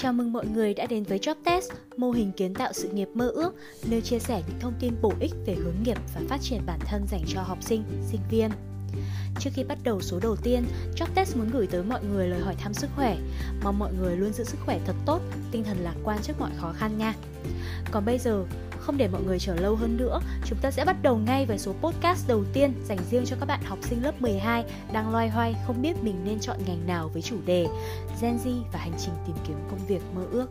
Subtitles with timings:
[0.00, 3.08] Chào mừng mọi người đã đến với Job Test, mô hình kiến tạo sự nghiệp
[3.14, 3.54] mơ ước,
[3.86, 6.78] nơi chia sẻ những thông tin bổ ích về hướng nghiệp và phát triển bản
[6.84, 8.50] thân dành cho học sinh, sinh viên.
[9.40, 10.64] Trước khi bắt đầu số đầu tiên,
[10.96, 13.16] Job Test muốn gửi tới mọi người lời hỏi thăm sức khỏe.
[13.62, 16.50] Mong mọi người luôn giữ sức khỏe thật tốt, tinh thần lạc quan trước mọi
[16.56, 17.14] khó khăn nha.
[17.90, 18.44] Còn bây giờ,
[18.80, 21.58] không để mọi người chờ lâu hơn nữa, chúng ta sẽ bắt đầu ngay với
[21.58, 25.28] số podcast đầu tiên dành riêng cho các bạn học sinh lớp 12 đang loay
[25.28, 27.66] hoay không biết mình nên chọn ngành nào với chủ đề
[28.22, 30.46] Gen Z và hành trình tìm kiếm công việc mơ ước.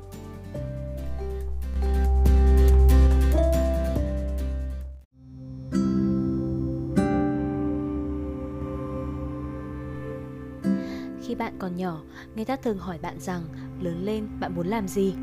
[11.21, 12.01] Khi bạn còn nhỏ,
[12.35, 13.41] người ta thường hỏi bạn rằng
[13.81, 15.13] lớn lên bạn muốn làm gì?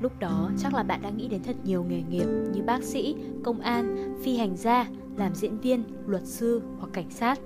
[0.00, 3.16] Lúc đó chắc là bạn đã nghĩ đến thật nhiều nghề nghiệp như bác sĩ,
[3.44, 7.38] công an, phi hành gia, làm diễn viên, luật sư hoặc cảnh sát.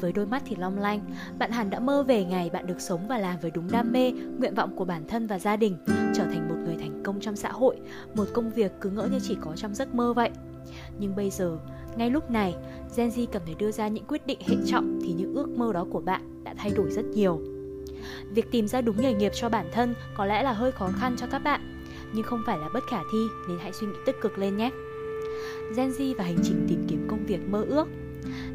[0.00, 1.00] Với đôi mắt thì long lanh,
[1.38, 4.12] bạn hẳn đã mơ về ngày bạn được sống và làm với đúng đam mê,
[4.38, 5.76] nguyện vọng của bản thân và gia đình,
[6.14, 7.76] trở thành một người thành công trong xã hội,
[8.14, 10.30] một công việc cứ ngỡ như chỉ có trong giấc mơ vậy.
[10.98, 11.58] Nhưng bây giờ,
[11.96, 12.56] ngay lúc này,
[12.96, 15.72] Gen Z cần phải đưa ra những quyết định hệ trọng thì những ước mơ
[15.72, 17.40] đó của bạn đã thay đổi rất nhiều.
[18.30, 21.16] Việc tìm ra đúng nghề nghiệp cho bản thân có lẽ là hơi khó khăn
[21.18, 23.18] cho các bạn, nhưng không phải là bất khả thi
[23.48, 24.70] nên hãy suy nghĩ tích cực lên nhé.
[25.76, 27.88] Gen Z và hành trình tìm kiếm công việc mơ ước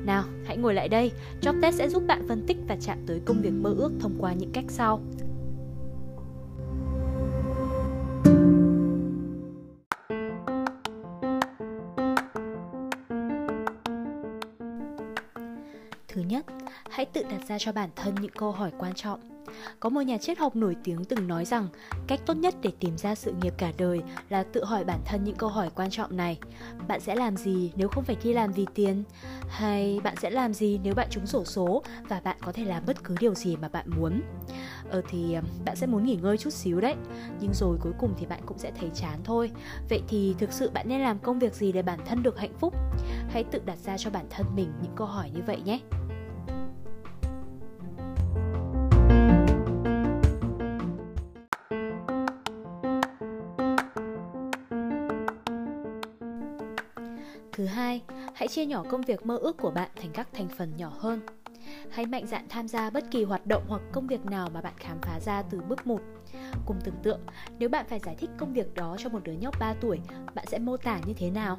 [0.06, 3.22] nào, hãy ngồi lại đây, Job Test sẽ giúp bạn phân tích và chạm tới
[3.26, 5.02] công việc mơ ước thông qua những cách sau.
[17.54, 19.20] Ra cho bản thân những câu hỏi quan trọng.
[19.80, 21.68] Có một nhà triết học nổi tiếng từng nói rằng,
[22.08, 25.24] cách tốt nhất để tìm ra sự nghiệp cả đời là tự hỏi bản thân
[25.24, 26.40] những câu hỏi quan trọng này.
[26.88, 29.04] Bạn sẽ làm gì nếu không phải đi làm vì tiền?
[29.50, 32.84] Hay bạn sẽ làm gì nếu bạn trúng sổ số và bạn có thể làm
[32.86, 34.22] bất cứ điều gì mà bạn muốn?
[34.90, 36.96] Ờ thì ờ, bạn sẽ muốn nghỉ ngơi chút xíu đấy
[37.40, 39.52] Nhưng rồi cuối cùng thì bạn cũng sẽ thấy chán thôi
[39.90, 42.54] Vậy thì thực sự bạn nên làm công việc gì để bản thân được hạnh
[42.60, 42.74] phúc?
[43.30, 45.80] Hãy tự đặt ra cho bản thân mình những câu hỏi như vậy nhé
[57.84, 58.02] 2.
[58.34, 61.20] hãy chia nhỏ công việc mơ ước của bạn thành các thành phần nhỏ hơn.
[61.90, 64.74] Hãy mạnh dạn tham gia bất kỳ hoạt động hoặc công việc nào mà bạn
[64.78, 66.02] khám phá ra từ bước 1.
[66.66, 67.20] Cùng tưởng tượng,
[67.60, 70.00] nếu bạn phải giải thích công việc đó cho một đứa nhóc 3 tuổi,
[70.36, 71.58] bạn sẽ mô tả như thế nào?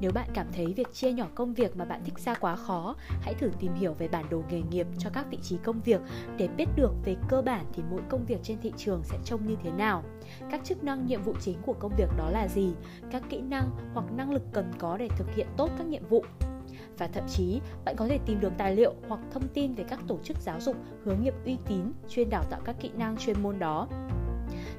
[0.00, 2.96] Nếu bạn cảm thấy việc chia nhỏ công việc mà bạn thích ra quá khó,
[3.20, 6.00] hãy thử tìm hiểu về bản đồ nghề nghiệp cho các vị trí công việc
[6.36, 9.46] để biết được về cơ bản thì mỗi công việc trên thị trường sẽ trông
[9.46, 10.04] như thế nào.
[10.50, 12.72] Các chức năng nhiệm vụ chính của công việc đó là gì,
[13.10, 16.24] các kỹ năng hoặc năng lực cần có để thực hiện tốt các nhiệm vụ
[16.98, 20.00] và thậm chí bạn có thể tìm được tài liệu hoặc thông tin về các
[20.08, 23.42] tổ chức giáo dục hướng nghiệp uy tín chuyên đào tạo các kỹ năng chuyên
[23.42, 23.88] môn đó.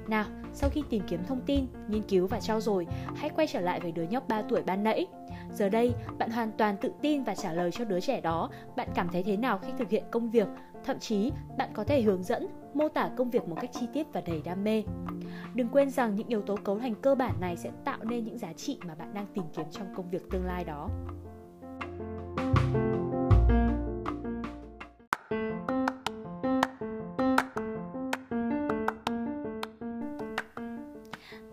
[0.08, 3.62] Nào, sau khi tìm kiếm thông tin, nghiên cứu và trao dồi, hãy quay trở
[3.62, 5.08] lại với đứa nhóc 3 tuổi ban nãy.
[5.54, 8.88] Giờ đây, bạn hoàn toàn tự tin và trả lời cho đứa trẻ đó bạn
[8.96, 10.48] cảm thấy thế nào khi thực hiện công việc.
[10.84, 14.08] Thậm chí, bạn có thể hướng dẫn, mô tả công việc một cách chi tiết
[14.14, 14.84] và đầy đam mê.
[15.54, 18.38] Đừng quên rằng những yếu tố cấu thành cơ bản này sẽ tạo nên những
[18.38, 20.90] giá trị mà bạn đang tìm kiếm trong công việc tương lai đó.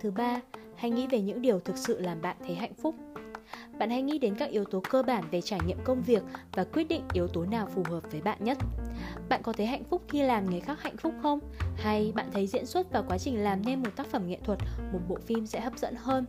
[0.09, 0.41] Thứ ba,
[0.77, 2.95] hãy nghĩ về những điều thực sự làm bạn thấy hạnh phúc.
[3.79, 6.65] Bạn hãy nghĩ đến các yếu tố cơ bản về trải nghiệm công việc và
[6.65, 8.59] quyết định yếu tố nào phù hợp với bạn nhất.
[9.29, 11.41] Bạn có thấy hạnh phúc khi làm người khác hạnh phúc không?
[11.77, 14.59] Hay bạn thấy diễn xuất và quá trình làm nên một tác phẩm nghệ thuật,
[14.93, 16.25] một bộ phim sẽ hấp dẫn hơn?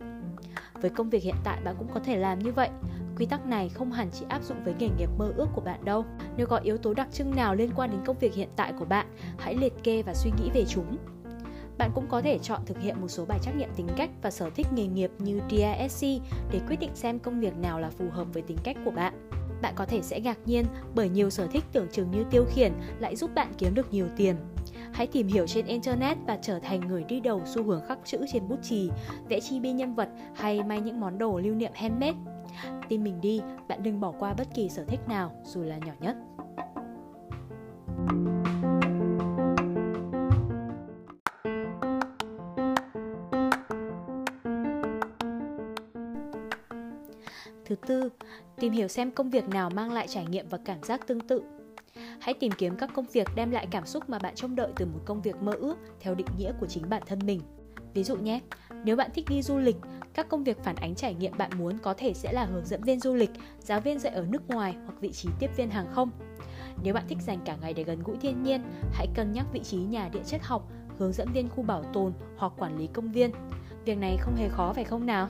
[0.74, 2.68] Với công việc hiện tại bạn cũng có thể làm như vậy.
[3.16, 5.84] Quy tắc này không hẳn chỉ áp dụng với nghề nghiệp mơ ước của bạn
[5.84, 6.04] đâu.
[6.36, 8.84] Nếu có yếu tố đặc trưng nào liên quan đến công việc hiện tại của
[8.84, 9.06] bạn,
[9.38, 10.96] hãy liệt kê và suy nghĩ về chúng.
[11.80, 14.30] Bạn cũng có thể chọn thực hiện một số bài trắc nghiệm tính cách và
[14.30, 16.06] sở thích nghề nghiệp như DISC
[16.52, 19.28] để quyết định xem công việc nào là phù hợp với tính cách của bạn.
[19.62, 20.64] Bạn có thể sẽ ngạc nhiên
[20.94, 24.06] bởi nhiều sở thích tưởng chừng như tiêu khiển lại giúp bạn kiếm được nhiều
[24.16, 24.36] tiền.
[24.92, 28.18] Hãy tìm hiểu trên Internet và trở thành người đi đầu xu hướng khắc chữ
[28.32, 28.90] trên bút chì,
[29.28, 32.18] vẽ chi bi nhân vật hay may những món đồ lưu niệm handmade.
[32.88, 35.92] Tin mình đi, bạn đừng bỏ qua bất kỳ sở thích nào dù là nhỏ
[36.00, 36.16] nhất.
[47.70, 48.10] Thứ tư,
[48.56, 51.42] tìm hiểu xem công việc nào mang lại trải nghiệm và cảm giác tương tự.
[52.20, 54.86] Hãy tìm kiếm các công việc đem lại cảm xúc mà bạn trông đợi từ
[54.86, 57.40] một công việc mơ ước theo định nghĩa của chính bản thân mình.
[57.94, 58.40] Ví dụ nhé,
[58.84, 59.76] nếu bạn thích đi du lịch,
[60.14, 62.82] các công việc phản ánh trải nghiệm bạn muốn có thể sẽ là hướng dẫn
[62.82, 63.30] viên du lịch,
[63.60, 66.10] giáo viên dạy ở nước ngoài hoặc vị trí tiếp viên hàng không.
[66.82, 68.62] Nếu bạn thích dành cả ngày để gần gũi thiên nhiên,
[68.92, 70.68] hãy cân nhắc vị trí nhà địa chất học,
[70.98, 73.30] hướng dẫn viên khu bảo tồn hoặc quản lý công viên.
[73.84, 75.28] Việc này không hề khó phải không nào?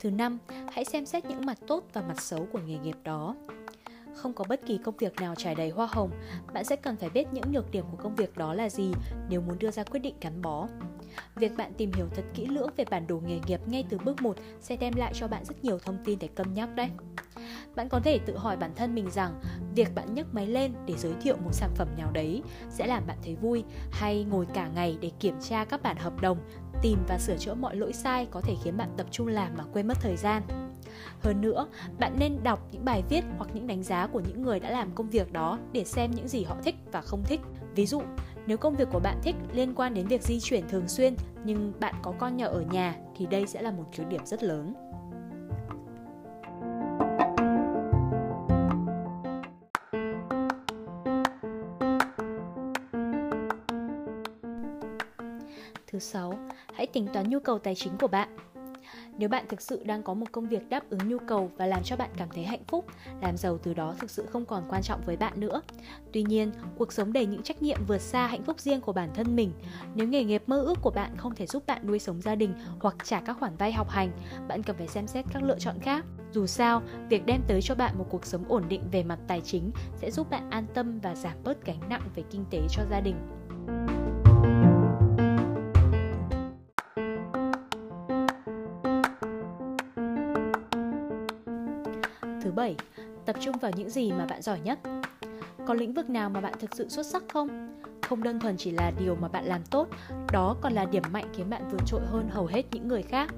[0.00, 0.38] Thứ năm,
[0.72, 3.34] hãy xem xét những mặt tốt và mặt xấu của nghề nghiệp đó.
[4.14, 6.10] Không có bất kỳ công việc nào trải đầy hoa hồng,
[6.52, 8.92] bạn sẽ cần phải biết những nhược điểm của công việc đó là gì
[9.28, 10.68] nếu muốn đưa ra quyết định gắn bó.
[11.36, 14.22] Việc bạn tìm hiểu thật kỹ lưỡng về bản đồ nghề nghiệp ngay từ bước
[14.22, 16.90] 1 sẽ đem lại cho bạn rất nhiều thông tin để cân nhắc đấy.
[17.74, 19.40] Bạn có thể tự hỏi bản thân mình rằng
[19.74, 23.06] việc bạn nhấc máy lên để giới thiệu một sản phẩm nào đấy sẽ làm
[23.06, 26.38] bạn thấy vui hay ngồi cả ngày để kiểm tra các bản hợp đồng,
[26.82, 29.64] tìm và sửa chữa mọi lỗi sai có thể khiến bạn tập trung làm mà
[29.72, 30.42] quên mất thời gian.
[31.20, 31.66] Hơn nữa,
[31.98, 34.90] bạn nên đọc những bài viết hoặc những đánh giá của những người đã làm
[34.94, 37.40] công việc đó để xem những gì họ thích và không thích.
[37.74, 38.02] Ví dụ,
[38.46, 41.14] nếu công việc của bạn thích liên quan đến việc di chuyển thường xuyên
[41.44, 44.42] nhưng bạn có con nhỏ ở nhà thì đây sẽ là một khuyết điểm rất
[44.42, 44.74] lớn.
[55.90, 56.38] Thứ sáu,
[56.74, 58.36] hãy tính toán nhu cầu tài chính của bạn.
[59.18, 61.82] Nếu bạn thực sự đang có một công việc đáp ứng nhu cầu và làm
[61.82, 62.84] cho bạn cảm thấy hạnh phúc,
[63.22, 65.62] làm giàu từ đó thực sự không còn quan trọng với bạn nữa.
[66.12, 69.10] Tuy nhiên, cuộc sống đầy những trách nhiệm vượt xa hạnh phúc riêng của bản
[69.14, 69.52] thân mình.
[69.94, 72.54] Nếu nghề nghiệp mơ ước của bạn không thể giúp bạn nuôi sống gia đình
[72.80, 74.10] hoặc trả các khoản vay học hành,
[74.48, 76.04] bạn cần phải xem xét các lựa chọn khác.
[76.32, 79.40] Dù sao, việc đem tới cho bạn một cuộc sống ổn định về mặt tài
[79.40, 82.82] chính sẽ giúp bạn an tâm và giảm bớt gánh nặng về kinh tế cho
[82.90, 83.37] gia đình.
[92.58, 92.76] Thứ bảy,
[93.26, 94.78] tập trung vào những gì mà bạn giỏi nhất.
[95.66, 97.74] Có lĩnh vực nào mà bạn thực sự xuất sắc không?
[98.02, 99.88] Không đơn thuần chỉ là điều mà bạn làm tốt,
[100.32, 103.34] đó còn là điểm mạnh khiến bạn vượt trội hơn hầu hết những người khác.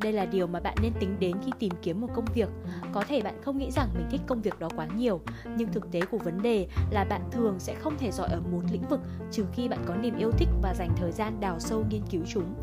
[0.00, 2.48] Đây là điều mà bạn nên tính đến khi tìm kiếm một công việc.
[2.92, 5.20] Có thể bạn không nghĩ rằng mình thích công việc đó quá nhiều,
[5.56, 8.62] nhưng thực tế của vấn đề là bạn thường sẽ không thể giỏi ở một
[8.72, 9.00] lĩnh vực
[9.32, 12.22] trừ khi bạn có niềm yêu thích và dành thời gian đào sâu nghiên cứu
[12.28, 12.54] chúng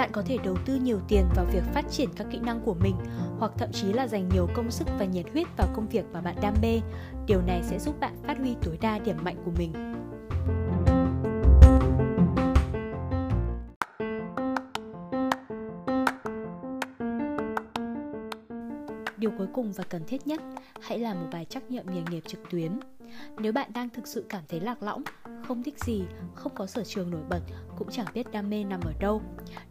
[0.00, 2.74] bạn có thể đầu tư nhiều tiền vào việc phát triển các kỹ năng của
[2.74, 2.94] mình
[3.38, 6.20] hoặc thậm chí là dành nhiều công sức và nhiệt huyết vào công việc mà
[6.20, 6.80] bạn đam mê.
[7.26, 9.72] Điều này sẽ giúp bạn phát huy tối đa điểm mạnh của mình.
[19.16, 20.40] Điều cuối cùng và cần thiết nhất,
[20.80, 22.72] hãy làm một bài trắc nghiệm nghề nghiệp trực tuyến.
[23.38, 25.02] Nếu bạn đang thực sự cảm thấy lạc lõng,
[25.48, 26.02] không thích gì,
[26.34, 27.40] không có sở trường nổi bật,
[27.78, 29.22] cũng chẳng biết đam mê nằm ở đâu.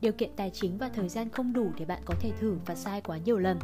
[0.02, 2.76] Điều kiện tài chính và thời gian không đủ để bạn có thể thử và
[2.76, 3.60] sai quá nhiều lần.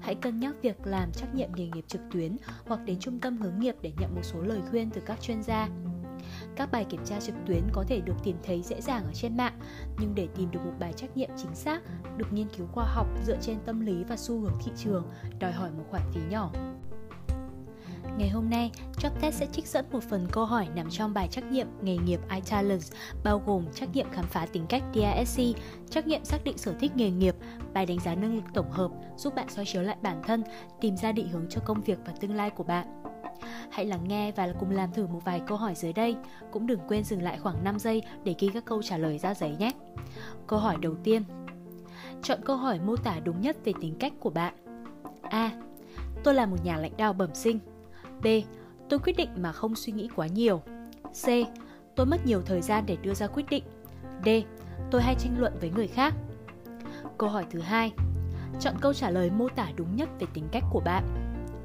[0.00, 2.36] Hãy cân nhắc việc làm trắc nghiệm nghề nghiệp trực tuyến
[2.66, 5.42] hoặc đến trung tâm hướng nghiệp để nhận một số lời khuyên từ các chuyên
[5.42, 5.68] gia.
[6.56, 9.36] Các bài kiểm tra trực tuyến có thể được tìm thấy dễ dàng ở trên
[9.36, 9.58] mạng,
[9.98, 11.82] nhưng để tìm được một bài trắc nghiệm chính xác,
[12.16, 15.08] được nghiên cứu khoa học dựa trên tâm lý và xu hướng thị trường,
[15.38, 16.52] đòi hỏi một khoản phí nhỏ.
[18.18, 21.44] Ngày hôm nay, JobTest sẽ trích dẫn một phần câu hỏi nằm trong bài trắc
[21.44, 22.92] nghiệm nghề nghiệp iTalents,
[23.24, 25.42] bao gồm trắc nghiệm khám phá tính cách DISC,
[25.90, 27.34] trắc nghiệm xác định sở thích nghề nghiệp,
[27.72, 30.44] bài đánh giá năng lực tổng hợp giúp bạn soi chiếu lại bản thân,
[30.80, 33.02] tìm ra định hướng cho công việc và tương lai của bạn.
[33.70, 36.16] Hãy lắng nghe và cùng làm thử một vài câu hỏi dưới đây.
[36.52, 39.34] Cũng đừng quên dừng lại khoảng 5 giây để ghi các câu trả lời ra
[39.34, 39.70] giấy nhé.
[40.46, 41.22] Câu hỏi đầu tiên.
[42.22, 44.54] Chọn câu hỏi mô tả đúng nhất về tính cách của bạn.
[45.22, 45.50] A.
[46.24, 47.58] Tôi là một nhà lãnh đạo bẩm sinh.
[48.22, 48.26] B.
[48.88, 50.62] Tôi quyết định mà không suy nghĩ quá nhiều.
[51.24, 51.26] C.
[51.96, 53.64] Tôi mất nhiều thời gian để đưa ra quyết định.
[54.24, 54.28] D.
[54.90, 56.14] Tôi hay tranh luận với người khác.
[57.18, 57.92] Câu hỏi thứ hai.
[58.60, 61.04] Chọn câu trả lời mô tả đúng nhất về tính cách của bạn.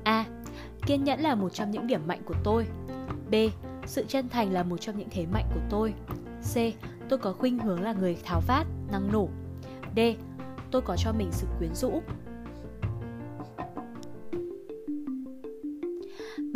[0.04, 0.26] A.
[0.86, 2.68] Kiên nhẫn là một trong những điểm mạnh của tôi.
[3.32, 3.36] B.
[3.86, 5.94] Sự chân thành là một trong những thế mạnh của tôi.
[6.54, 6.56] C.
[7.10, 9.30] Tôi có khuynh hướng là người tháo vát, năng nổ.
[9.96, 10.00] D.
[10.72, 12.02] Tôi có cho mình sự quyến rũ.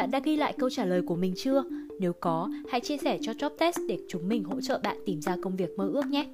[0.06, 1.64] Bạn đã ghi lại câu trả lời của mình chưa?
[2.00, 5.22] Nếu có, hãy chia sẻ cho Job Test để chúng mình hỗ trợ bạn tìm
[5.22, 6.26] ra công việc mơ ước nhé.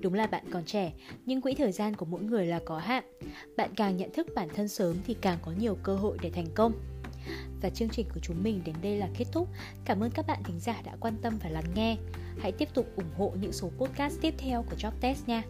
[0.00, 0.92] Đúng là bạn còn trẻ,
[1.26, 3.04] nhưng quỹ thời gian của mỗi người là có hạn.
[3.56, 6.48] Bạn càng nhận thức bản thân sớm thì càng có nhiều cơ hội để thành
[6.54, 6.72] công.
[7.62, 9.48] Và chương trình của chúng mình đến đây là kết thúc.
[9.84, 11.96] Cảm ơn các bạn thính giả đã quan tâm và lắng nghe.
[12.38, 15.42] Hãy tiếp tục ủng hộ những số podcast tiếp theo của Job Test nha.